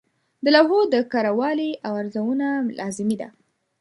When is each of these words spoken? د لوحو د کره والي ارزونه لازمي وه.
د 0.43 0.45
لوحو 0.55 0.79
د 0.93 0.95
کره 1.11 1.31
والي 1.39 1.71
ارزونه 1.95 2.47
لازمي 2.79 3.15
وه. 3.19 3.29